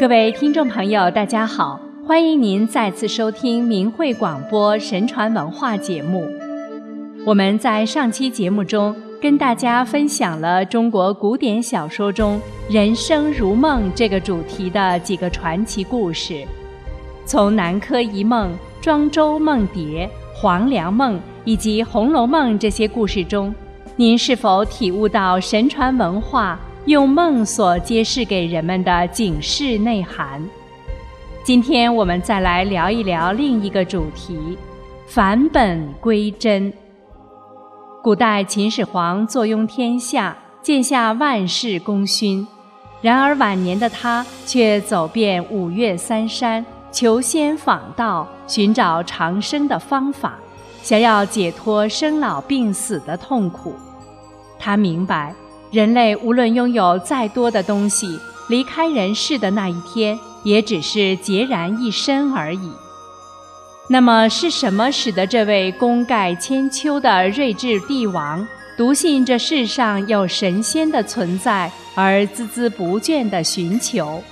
[0.00, 6.26] 各位听众朋友，大家好，欢迎您再次收听明慧广播神传文化节目。
[7.26, 12.40] 我们在上期节目中跟大家分享了中国古典小说中
[12.70, 16.46] “人生如梦”这个主题的几个传奇故事，
[17.26, 23.54] 从南柯一梦、庄周梦蝶、黄粱梦以及《红楼梦》这些故事中，
[23.96, 26.58] 您是否体悟到神传文化？
[26.86, 30.42] 用梦所揭示给人们的警示内涵。
[31.44, 34.56] 今天我们再来聊一聊另一个主题：
[35.06, 36.72] 返本归真。
[38.02, 42.46] 古代秦始皇坐拥天下，建下万世功勋，
[43.02, 50.38] 然而晚年的他却走遍五岳三山，求仙访道，寻找长生的方法，
[50.82, 53.74] 想要解脱生老病死的痛苦。
[54.58, 55.34] 他明白。
[55.70, 58.18] 人类无论拥有再多的东西，
[58.48, 62.72] 离开人世的那一天，也只是孑然一身而已。
[63.88, 68.44] 那么，是什么使得这位功盖千秋的睿智帝王，
[68.76, 74.22] 笃信这世上有神仙的存在，而孜孜不倦地寻求？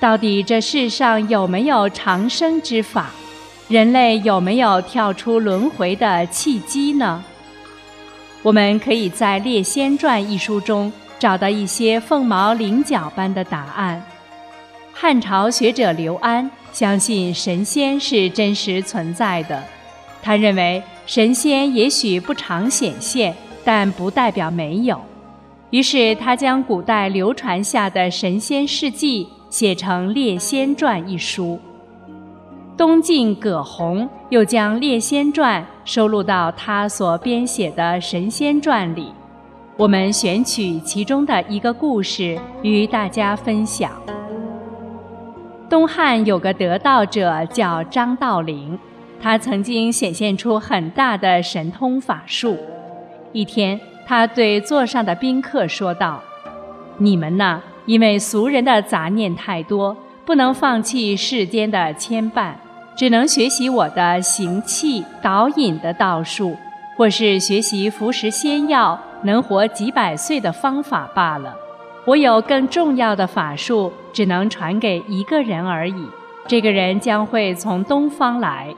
[0.00, 3.10] 到底这世上有没有长生之法？
[3.68, 7.22] 人类有没有跳出轮回的契机呢？
[8.44, 14.04] 我们可以在《列仙传》一书中找到一些凤毛麟角般的答案。
[14.92, 19.64] 汉朝学者刘安相信神仙是真实存在的，
[20.22, 23.34] 他认为神仙也许不常显现，
[23.64, 25.00] 但不代表没有。
[25.70, 31.58] 于是他将古代流传下的神仙事迹写成《列仙传》一书。
[32.76, 39.12] 东晋葛洪又将《列仙传》收录到他所编写的《神仙传》里，
[39.76, 43.92] 我们选取其中的一个故事与大家分享。
[45.70, 48.76] 东汉有个得道者叫张道陵，
[49.22, 52.58] 他曾经显现出很大的神通法术。
[53.32, 56.20] 一天，他对座上的宾客说道
[56.98, 62.54] ：“你们呢，因为俗人的杂念太多，不能放弃世间的牵绊。”
[62.96, 66.56] 只能学习我的行气导引的道术，
[66.96, 71.54] 或是学习服食仙药能活几百岁的方法罢了。
[72.06, 76.06] 我有更重要的法术，只能传给一个人而已。
[76.46, 78.74] 这个人将会从东方来。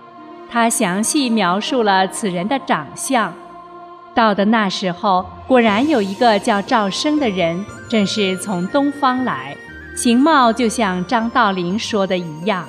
[0.48, 3.34] 他详细描述了此人的长相。
[4.14, 9.56] 到的那时候，果然有一个叫赵生的人，正是从东方来，
[9.96, 12.64] 形貌就像张道陵说的一样。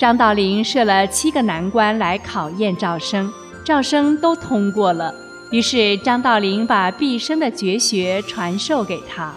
[0.00, 3.30] 张道陵设了七个难关来考验赵生，
[3.62, 5.14] 赵生都通过了。
[5.50, 9.34] 于是张道陵把毕生的绝学传授给他。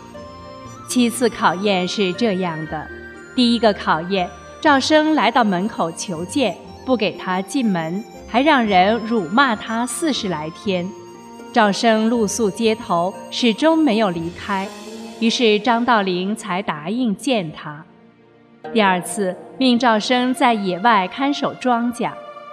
[0.88, 2.88] 七次考验是这样的：
[3.36, 4.30] 第一个考验，
[4.62, 10.90] 赵生来到门口求见，不给他进门，还让人辱骂他四十来天。
[11.52, 14.66] 赵生露宿街头，始终没有离开，
[15.20, 17.84] 于是张道陵才答应见他。
[18.74, 22.12] 第二次，命赵生在野外看守庄稼，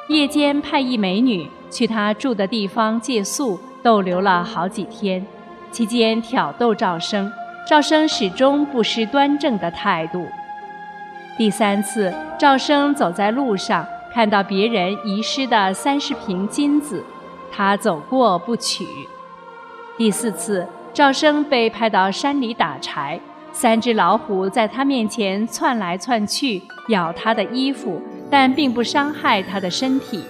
[0.08, 5.24] 夜间派一美女去他住的地方借宿，逗留了好几天，
[5.72, 7.32] 期间挑逗赵生，
[7.66, 10.26] 赵生始终不失端正的态度。
[11.38, 17.02] 第三次，赵生走在路上，看到别人遗失的三十瓶金子，
[17.50, 18.84] 他走过不取。
[19.96, 23.18] 第四次，赵生被派到山里打柴。
[23.52, 28.00] 三只老虎在他面前窜来窜去，咬他的衣服，
[28.30, 30.24] 但并不伤害他的身体。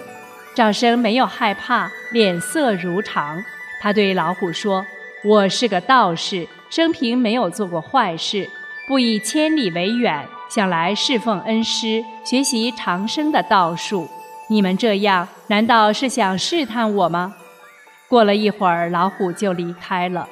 [0.55, 3.43] 赵生没有害怕，脸色如常。
[3.81, 4.85] 他对老虎说
[5.25, 8.49] ：“我是个道士，生平没有做过坏事，
[8.89, 14.09] 不以千里为远，想来侍奉恩师，学习长生的道术。
[14.49, 17.37] 你们这样，难道是想试探我吗？”
[18.09, 20.29] 过了一会儿，老虎就离开了。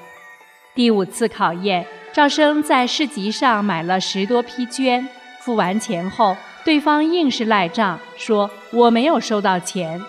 [0.75, 1.87] 第五次考验。
[2.19, 5.07] 赵生在市集上买了十多批绢，
[5.39, 10.03] 付完钱后，对方硬是赖账，说我没有收到钱。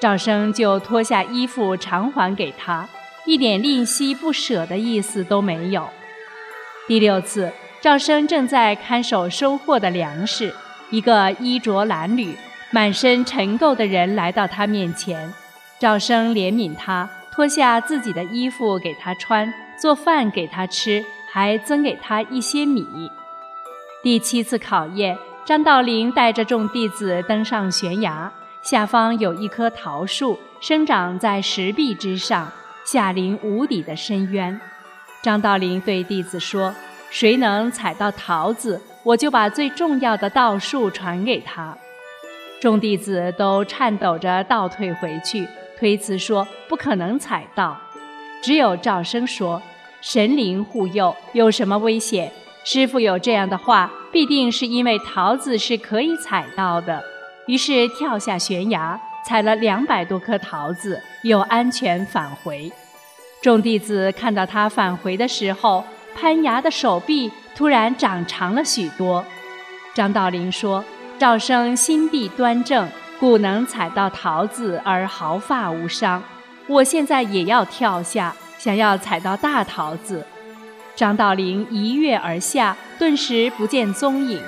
[0.00, 2.88] 赵生就脱下衣服偿还给他，
[3.26, 5.88] 一点吝惜不舍的意思都没有。
[6.88, 10.52] 第六次，赵生正在看守收获的粮食，
[10.90, 12.34] 一个衣着褴褛、
[12.72, 15.32] 满身尘垢的人来到他面前，
[15.78, 21.04] 赵生怜悯他，脱下自己的衣服给他穿，做饭给他吃。
[21.32, 23.10] 还赠给他一些米。
[24.02, 28.30] 第七次考验，张道陵带着众弟子登上悬崖，
[28.60, 32.52] 下方有一棵桃树，生长在石壁之上，
[32.84, 34.60] 下临无底的深渊。
[35.22, 36.74] 张道陵对弟子说
[37.08, 41.74] ：“谁能采到桃子，我就把最重要的道术传给他。
[42.60, 45.48] 众弟子都颤抖着倒退回去，
[45.78, 47.80] 推辞说不可能采到。
[48.42, 49.62] 只有赵生说
[50.02, 52.30] ：“神灵护佑，有什么危险？
[52.64, 57.02] 师傅有这样的话，必定是因为桃子是可以采到的。”
[57.46, 62.70] 于是跳下悬崖，采了两百多颗桃子，又安全返回。
[63.40, 65.84] 众弟子看到他返回的时候，
[66.14, 69.24] 攀崖的手臂突然长长了许多。
[69.94, 70.84] 张道陵说。
[71.18, 72.88] 赵生心地端正，
[73.20, 76.20] 故能采到桃子而毫发无伤。
[76.66, 80.24] 我现在也要跳下，想要采到大桃子。
[80.94, 84.40] 张道陵一跃而下，顿时不见踪影。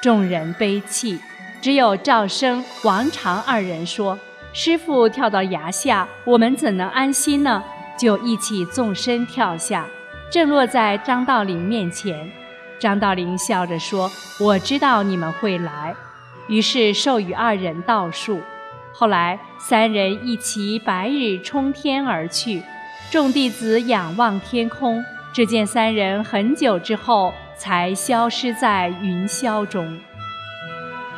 [0.00, 1.18] 众人悲泣，
[1.60, 4.16] 只有赵生、王常二人说
[4.54, 7.60] ：“师傅跳到崖下，我们怎能安心呢？”
[7.98, 9.84] 就一起纵身跳下，
[10.30, 12.30] 正落在张道陵面前。
[12.78, 14.08] 张道陵笑着说
[14.38, 15.92] ：“我知道你们会来。”
[16.46, 18.40] 于是授予二人道术，
[18.92, 22.62] 后来三人一齐白日冲天而去。
[23.10, 29.86] 众弟子仰望天空，只见三人很久之后才消失在云霄中。《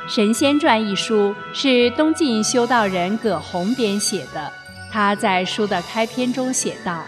[0.07, 4.53] 神仙传》一书是东晋修道人葛洪编写的。
[4.91, 7.05] 他在书的开篇中写道：“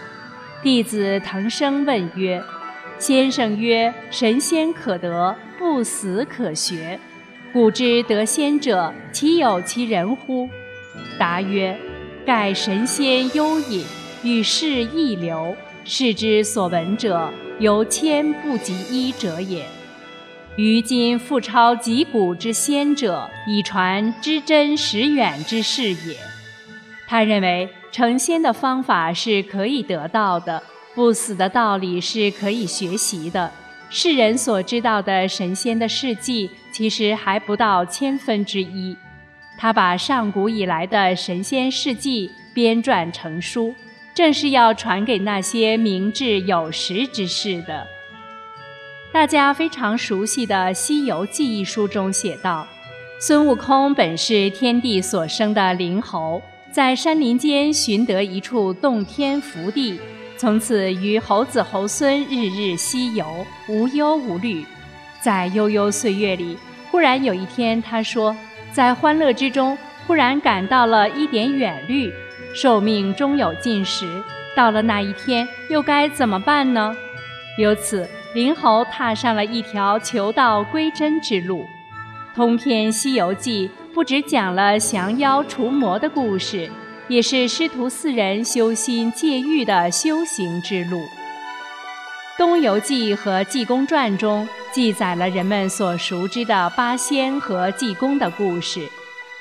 [0.61, 2.43] 弟子腾生问曰
[2.97, 6.99] ：‘先生曰神仙可得，不死可学。’”
[7.53, 10.49] 古之得仙者，岂有其人乎？
[11.19, 11.77] 答曰：
[12.25, 13.83] 盖神仙幽隐，
[14.23, 19.65] 与世异流，世之所闻者，犹千不及一者也。
[20.57, 26.17] 于今复超极古之仙者，以传知真识远之事也。
[27.07, 30.61] 他认为成仙的方法是可以得到的，
[30.93, 33.51] 不死的道理是可以学习的。
[33.89, 38.95] 世人所知道的神仙的事迹，其实还不到千分之一。
[39.57, 43.73] 他把上古以来的神仙事迹编撰成书，
[44.13, 47.87] 正是要传给那些明智有识之士的。
[49.13, 52.67] 大家非常熟悉的《西游记》一书中写道：
[53.19, 56.41] 孙悟空本是天地所生的灵猴，
[56.71, 59.99] 在山林间寻得一处洞天福地。
[60.37, 64.65] 从此与猴子猴孙日日西游，无忧无虑。
[65.21, 66.57] 在悠悠岁月里，
[66.89, 68.35] 忽然有一天，他说，
[68.71, 69.77] 在欢乐之中，
[70.07, 72.11] 忽然感到了一点远虑，
[72.53, 74.21] 寿命终有尽时。
[74.55, 76.95] 到了那一天，又该怎么办呢？
[77.57, 81.65] 由此，灵猴踏上了一条求道归真之路。
[82.35, 86.69] 通篇《西游记》不只讲了降妖除魔的故事。
[87.07, 90.97] 也是师徒四人修心戒欲的修行之路。
[92.37, 98.87] 《东游记》和《济公传》中记载了人们所熟知的八仙和济公的故事。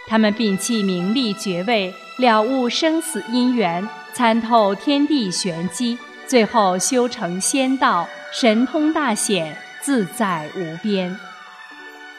[0.09, 11.19] 他们摒弃名利爵位，了悟生死因缘，参透天地玄机，最后修成仙道，神通大显，自在无边。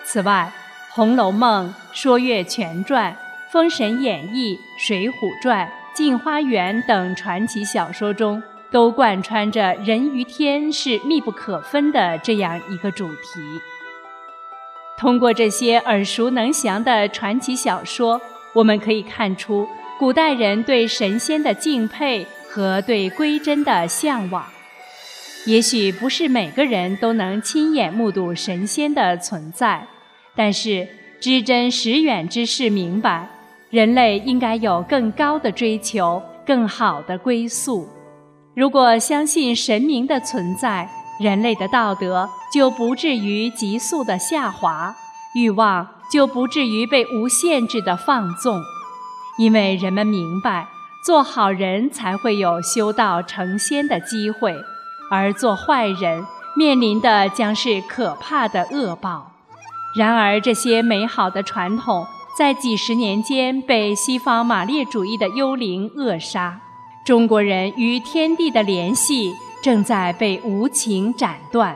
[0.04, 0.52] 此外，
[0.94, 3.14] 《红楼梦》《说岳全传》。
[3.54, 13.62] 《封神演义》《水浒传》《镜花缘》等传奇小说中，都贯穿着人与天是密不可分的这样一个主题。
[14.98, 18.22] 通过这些耳熟能详的传奇小说，
[18.54, 19.68] 我们可以看出
[20.02, 24.44] 古代人对神仙的敬佩和对归真的向往。
[25.46, 29.86] 也许不是每个人都能亲眼目睹神仙的存在，
[30.36, 30.88] 但是
[31.20, 33.30] 知真识远之士明白。
[33.70, 37.88] 人类应该有更高的追求，更好的归宿。
[38.56, 40.90] 如果相信神明的存在，
[41.20, 44.96] 人类的道德就不至于急速的下滑，
[45.36, 48.60] 欲望就不至于被无限制的放纵。
[49.42, 50.68] 因为人们明白，
[51.04, 54.56] 做好人才会有修道成仙的机会，
[55.10, 56.24] 而做坏人
[56.56, 59.32] 面临的将是可怕的恶报。
[59.96, 62.06] 然而，这些美好的传统。
[62.38, 66.62] 在几十年间被西方马列主义的幽灵扼杀，
[67.04, 69.34] 中国人与天地的联系
[69.64, 71.76] 正在被无情斩断。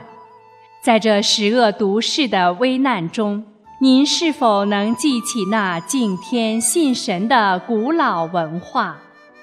[0.80, 3.44] 在这十恶毒世的危难中，
[3.78, 8.96] 您是否能记起那敬天信神的古老文化？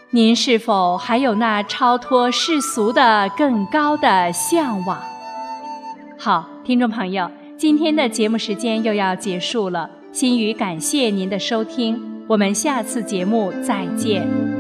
[0.09, 4.99] 您是否还有那超脱世俗的更高的向往？
[6.17, 9.87] 好，听众朋友，今天的节目时间又要结束了。
[10.11, 14.52] 心语感谢您的收听，我们下次节目再见。